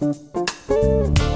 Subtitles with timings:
[0.00, 1.29] just can't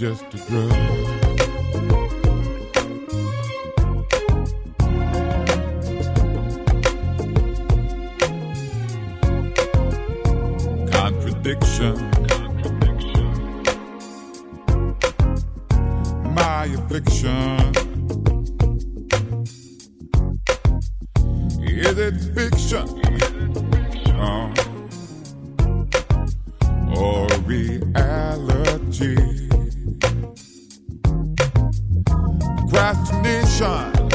[0.00, 0.70] just a drug.
[10.90, 11.96] Contradiction.
[16.32, 17.60] My affliction.
[21.60, 22.88] Is it fiction?
[26.96, 29.39] Or reality?
[32.92, 34.09] destination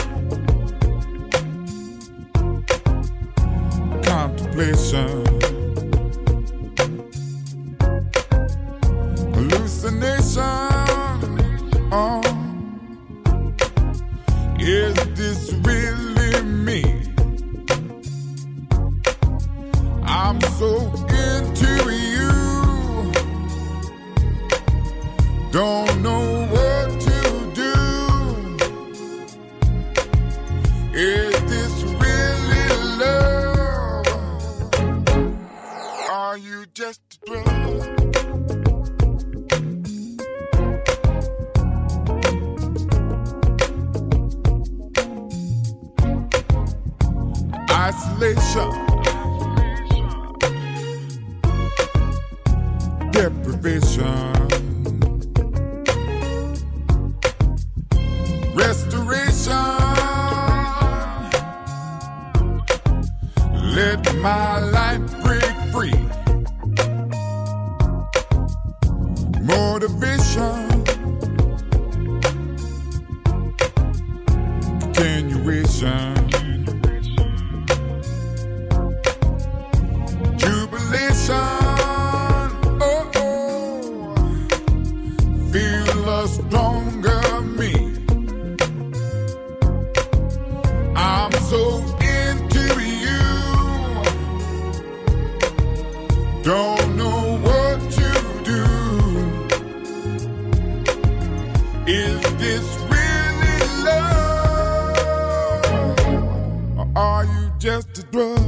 [107.75, 108.44] just a drug.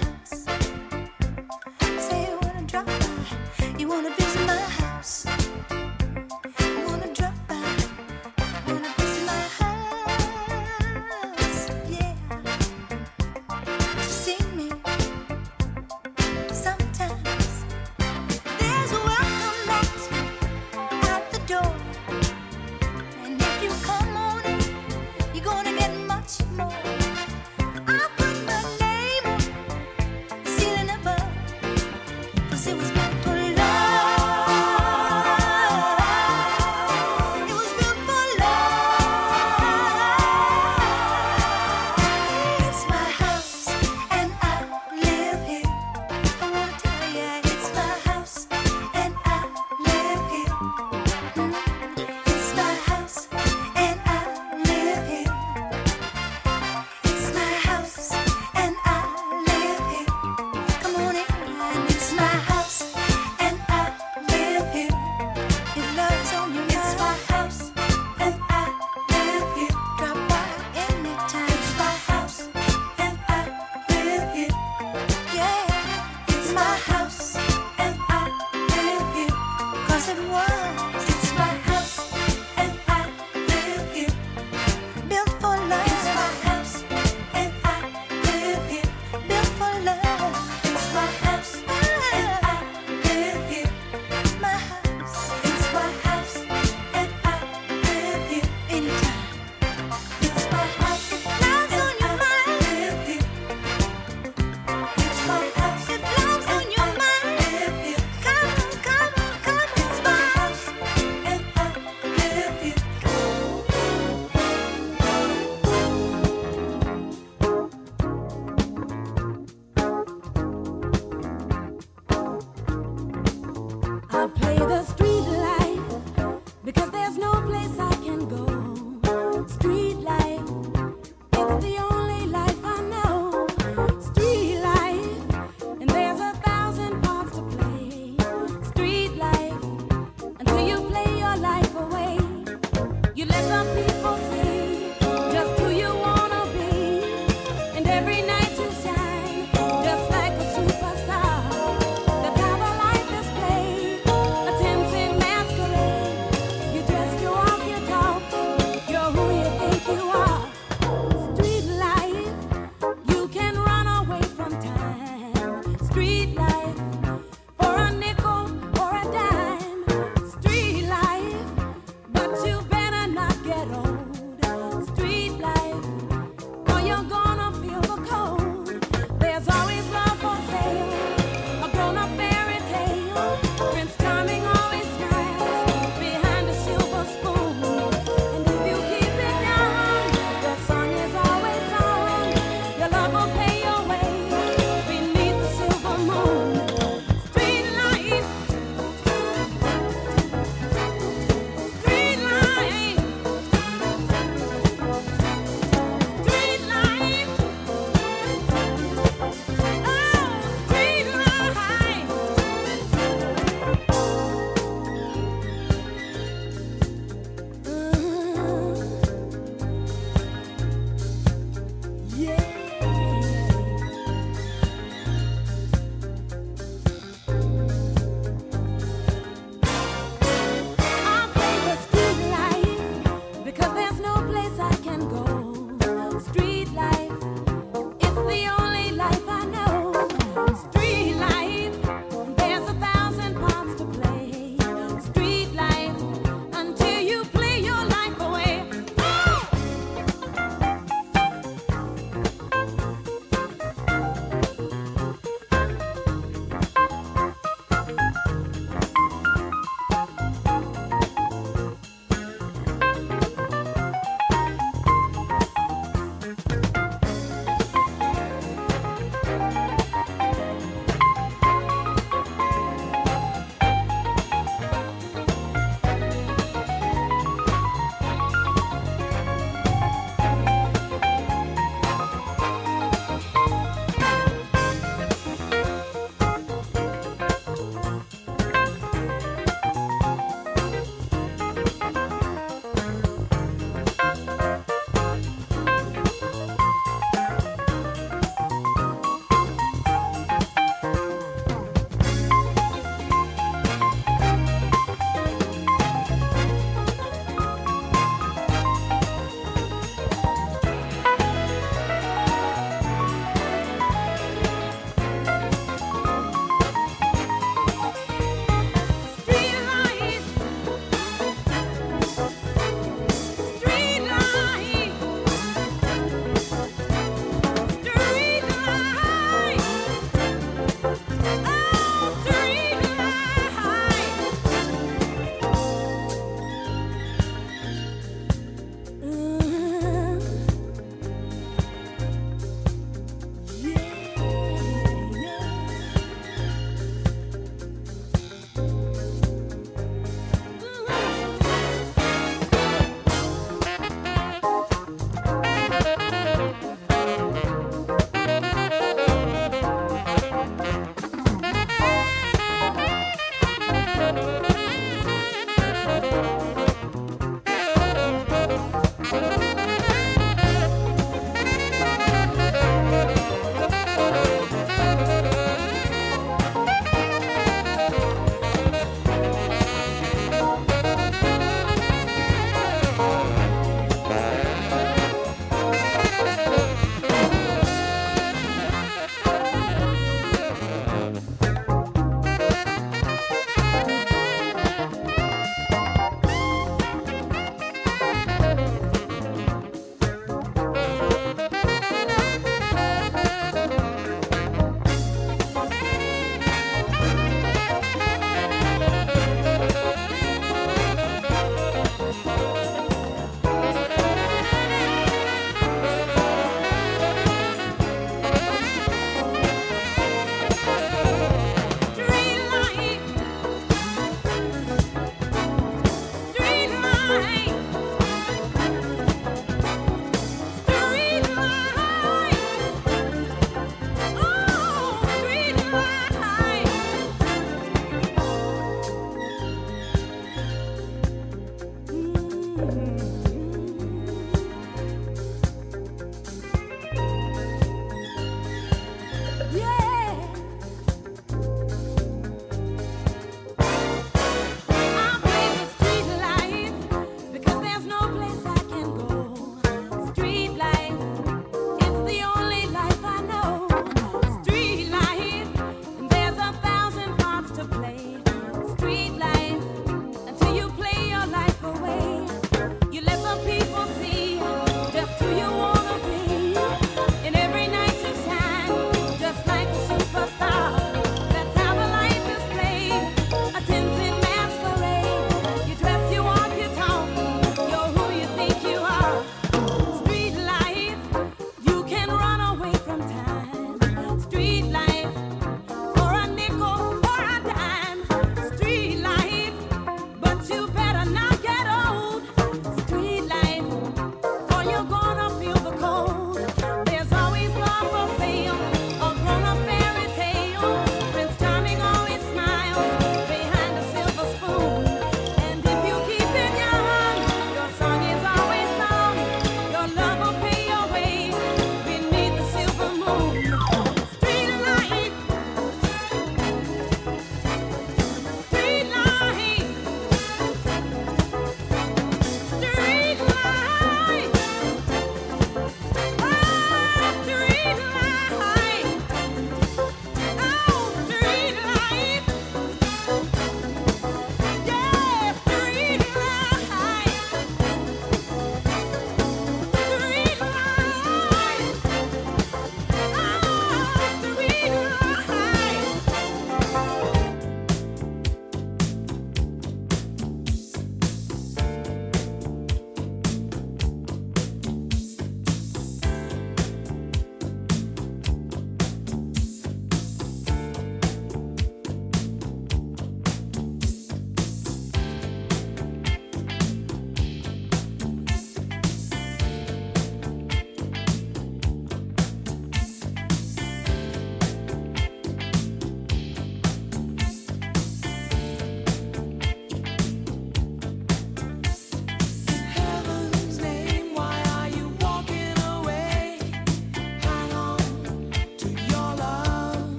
[0.00, 0.73] Visit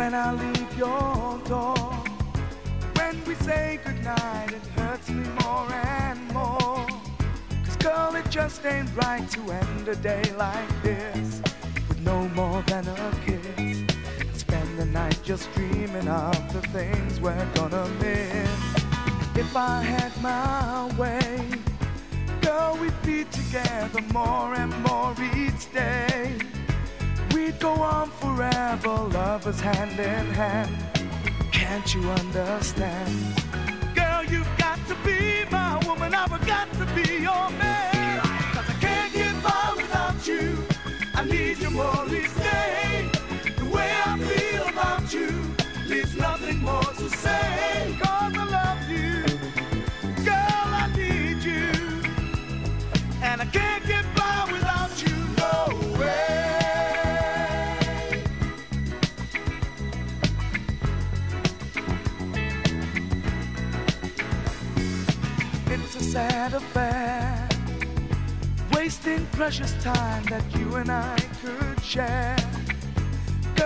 [0.00, 1.76] when I leave your door.
[2.96, 6.86] When we say goodnight, it hurts me more and more.
[7.64, 11.42] Cause girl, it just ain't right to end a day like this
[11.88, 13.69] with no more than a kiss.
[15.30, 18.50] Just dreaming of the things we're gonna miss.
[19.36, 21.48] If I had my way,
[22.40, 26.36] girl, we'd be together more and more each day.
[27.32, 30.76] We'd go on forever, lovers hand in hand.
[31.52, 33.14] Can't you understand?
[33.94, 38.20] Girl, you've got to be my woman, I've got to be your man.
[38.52, 40.58] Cause I can't get by without you.
[41.14, 42.99] I need you more each day.
[66.10, 67.48] Sad affair,
[68.72, 72.49] wasting precious time that you and I could share.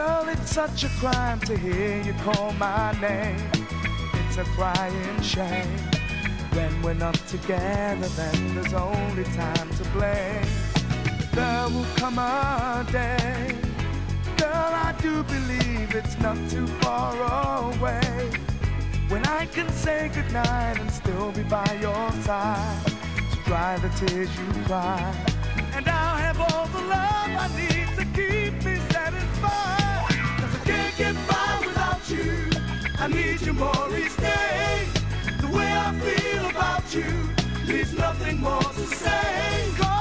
[0.05, 3.41] Girl, it's such a crime to hear you call my name.
[4.13, 5.79] It's a crying shame.
[6.53, 10.47] When we're not together, then there's only time to blame.
[11.33, 13.57] There will come a day.
[14.37, 17.15] Girl, I do believe it's not too far
[17.73, 18.31] away.
[19.09, 22.87] When I can say goodnight and still be by your side
[23.31, 25.15] to dry the tears you cry.
[25.73, 29.84] And I'll have all the love I need to keep me satisfied.
[33.55, 34.89] more each day.
[35.41, 37.11] The way I feel about you
[37.67, 39.94] leaves nothing more to say.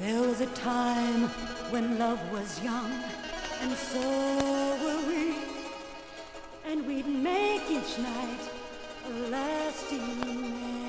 [0.00, 1.28] There was a time
[1.68, 2.90] when love was young,
[3.60, 4.00] and so
[4.82, 5.34] were we.
[6.64, 8.40] And we'd make each night
[9.06, 10.79] a lasting memory.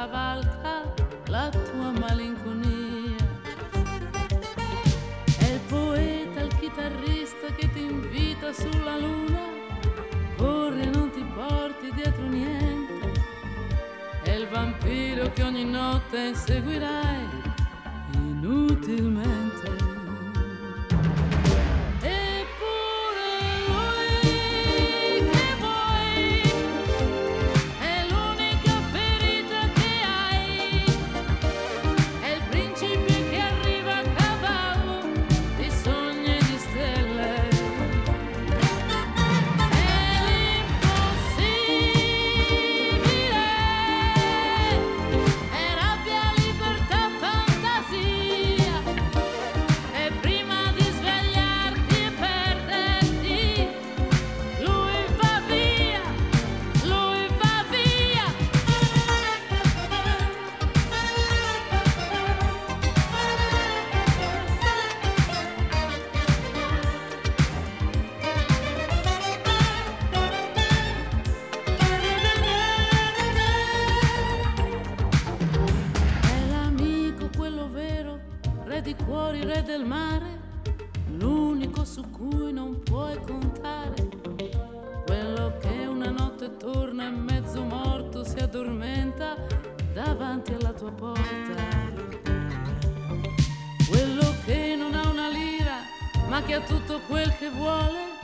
[0.00, 0.94] cavalca
[1.26, 3.22] la tua malinconia.
[5.38, 9.44] È il poeta, il chitarrista che ti invita sulla luna,
[10.38, 13.12] corri e non ti porti dietro niente.
[14.22, 17.19] È il vampiro che ogni notte inseguirai
[96.52, 98.18] ha tutto quel che vuole.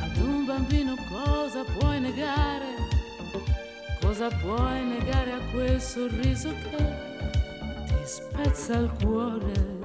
[0.00, 2.66] Ad un bambino cosa puoi negare?
[4.00, 6.76] Cosa puoi negare a quel sorriso che
[7.86, 9.83] ti spezza il cuore?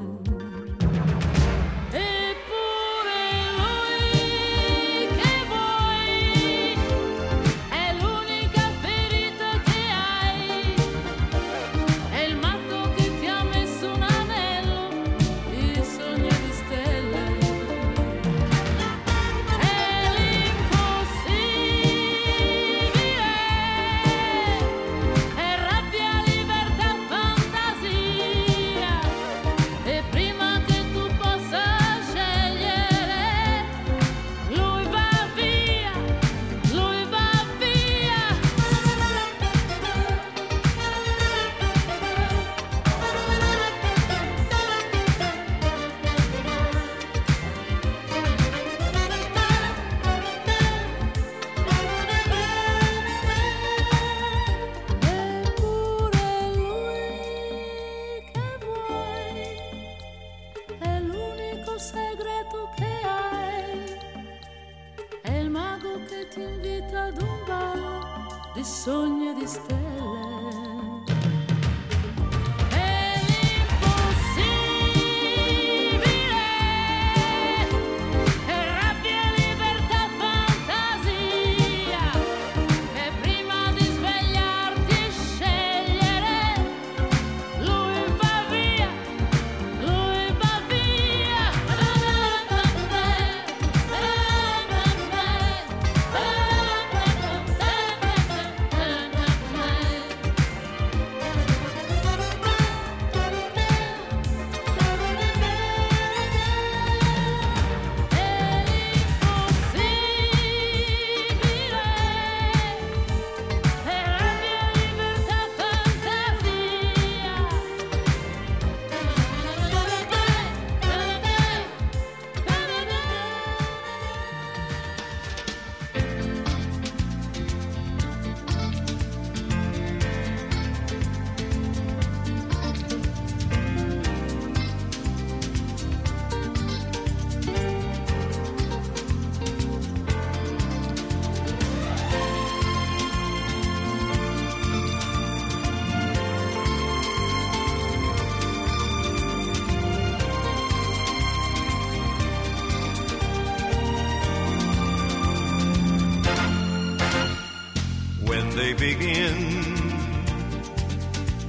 [158.80, 159.61] Begin,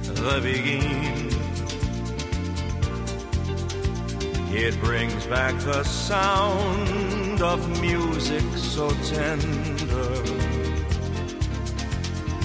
[0.03, 1.31] the beguine.
[4.53, 10.21] It brings back the sound of music so tender.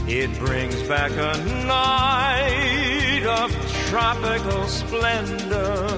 [0.08, 3.50] It brings back a night of
[3.88, 5.88] tropical splendor.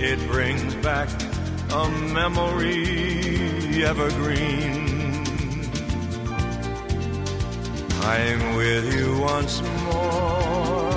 [0.00, 1.10] It brings back
[1.70, 4.83] a memory evergreen.
[8.12, 10.92] I'm with you once more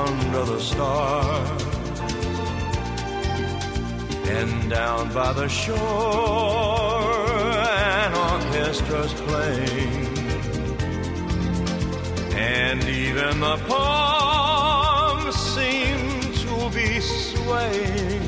[0.00, 1.62] under the stars.
[4.38, 5.78] And down by the shore,
[8.00, 10.12] an orchestra's playing.
[12.34, 15.98] and even the palms seem
[16.44, 18.22] to be swaying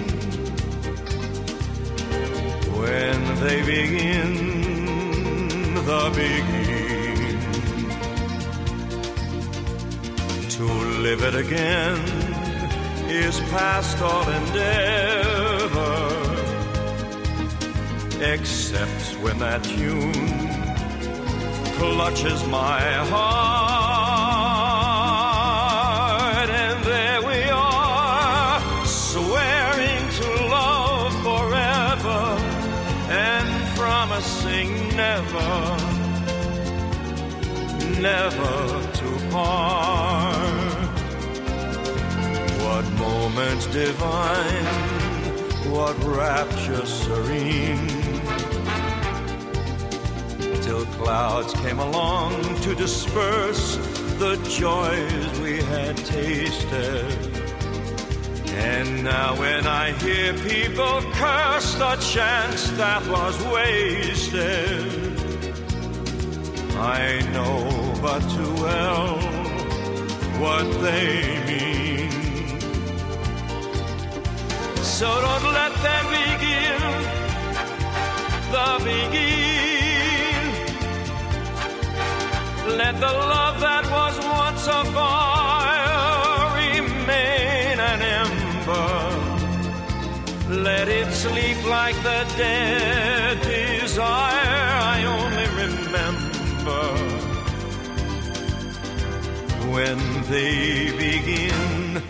[2.81, 4.33] when they begin
[5.75, 6.64] the beguine
[11.05, 11.99] live it again
[13.11, 16.09] is past all endeavor
[18.23, 20.15] except when that tune
[21.77, 22.81] clutches my
[23.13, 23.29] heart.
[26.49, 32.23] And there we are swearing to love forever
[33.13, 35.51] and promising never
[38.01, 38.44] never
[43.35, 44.65] what moment divine
[45.73, 47.89] what rapture serene
[50.63, 53.77] till clouds came along to disperse
[54.19, 57.13] the joys we had tasted.
[58.57, 64.93] And now, when I hear people curse the chance that was wasted,
[66.77, 69.17] I know but too well
[70.41, 71.74] what they mean.
[75.01, 76.81] So don't let them begin
[78.55, 80.53] the beguine.
[82.79, 89.01] Let the love that was once a fire remain an ember.
[90.63, 96.85] Let it sleep like the dead desire I only remember
[99.75, 99.99] when
[100.31, 102.01] they begin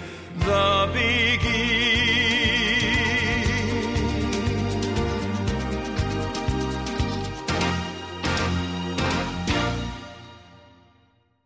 [0.40, 1.33] the beguine.